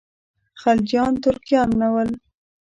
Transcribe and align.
خلجیان 0.61 1.13
ترکان 1.23 1.69
نه 1.81 1.87
ول. 1.93 2.09